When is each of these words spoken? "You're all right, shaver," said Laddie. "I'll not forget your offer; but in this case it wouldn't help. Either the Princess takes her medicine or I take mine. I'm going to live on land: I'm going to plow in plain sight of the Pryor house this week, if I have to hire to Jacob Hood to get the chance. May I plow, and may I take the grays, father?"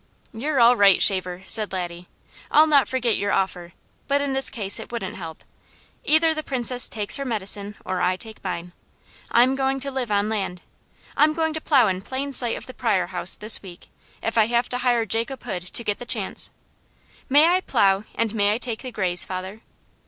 "You're 0.33 0.59
all 0.59 0.75
right, 0.75 0.99
shaver," 0.99 1.43
said 1.45 1.71
Laddie. 1.71 2.07
"I'll 2.49 2.65
not 2.65 2.87
forget 2.87 3.17
your 3.17 3.31
offer; 3.31 3.73
but 4.07 4.19
in 4.19 4.33
this 4.33 4.49
case 4.49 4.79
it 4.79 4.91
wouldn't 4.91 5.15
help. 5.15 5.43
Either 6.03 6.33
the 6.33 6.41
Princess 6.41 6.89
takes 6.89 7.17
her 7.17 7.23
medicine 7.23 7.75
or 7.85 8.01
I 8.01 8.15
take 8.15 8.43
mine. 8.43 8.71
I'm 9.29 9.53
going 9.53 9.79
to 9.81 9.91
live 9.91 10.11
on 10.11 10.27
land: 10.27 10.63
I'm 11.15 11.33
going 11.35 11.53
to 11.53 11.61
plow 11.61 11.85
in 11.87 12.01
plain 12.01 12.31
sight 12.33 12.57
of 12.57 12.65
the 12.65 12.73
Pryor 12.73 13.05
house 13.13 13.35
this 13.35 13.61
week, 13.61 13.89
if 14.23 14.39
I 14.39 14.47
have 14.47 14.67
to 14.69 14.79
hire 14.79 15.05
to 15.05 15.17
Jacob 15.17 15.43
Hood 15.43 15.61
to 15.67 15.83
get 15.83 15.99
the 15.99 16.05
chance. 16.07 16.49
May 17.29 17.47
I 17.49 17.61
plow, 17.61 18.03
and 18.15 18.33
may 18.33 18.55
I 18.55 18.57
take 18.57 18.81
the 18.81 18.91
grays, 18.91 19.23
father?" 19.23 19.61